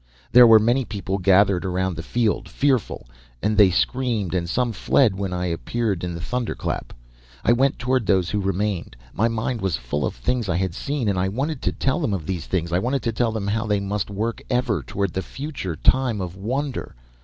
"There 0.31 0.47
were 0.47 0.57
many 0.57 0.83
people 0.83 1.19
gathered 1.19 1.63
around 1.63 1.95
the 1.95 2.01
field, 2.01 2.49
fearful, 2.49 3.07
and 3.43 3.55
they 3.55 3.69
screamed 3.69 4.33
and 4.33 4.49
some 4.49 4.71
fled 4.71 5.15
when 5.15 5.31
I 5.31 5.45
appeared 5.45 6.03
in 6.03 6.15
the 6.15 6.19
thunderclap. 6.19 6.91
I 7.45 7.51
went 7.51 7.77
toward 7.77 8.07
those 8.07 8.31
who 8.31 8.41
remained. 8.41 8.95
My 9.13 9.27
mind 9.27 9.61
was 9.61 9.77
full 9.77 10.03
of 10.03 10.15
things 10.15 10.49
I 10.49 10.57
had 10.57 10.73
seen 10.73 11.07
and 11.07 11.19
I 11.19 11.27
wanted 11.29 11.61
to 11.61 11.71
tell 11.71 11.99
them 11.99 12.15
of 12.15 12.25
these 12.25 12.47
things. 12.47 12.73
I 12.73 12.79
wanted 12.79 13.03
to 13.03 13.11
tell 13.11 13.31
them 13.31 13.45
how 13.45 13.67
they 13.67 13.79
must 13.79 14.09
work 14.09 14.41
ever 14.49 14.81
toward 14.81 15.13
that 15.13 15.21
future 15.21 15.75
time 15.75 16.19
of 16.19 16.35
wonder. 16.35 16.95